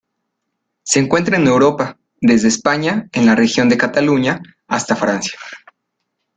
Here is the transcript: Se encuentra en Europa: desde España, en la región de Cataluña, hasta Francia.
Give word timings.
Se 0.81 0.97
encuentra 0.99 1.37
en 1.37 1.45
Europa: 1.45 1.99
desde 2.19 2.47
España, 2.47 3.07
en 3.13 3.27
la 3.27 3.35
región 3.35 3.69
de 3.69 3.77
Cataluña, 3.77 4.41
hasta 4.67 4.95
Francia. 4.95 5.37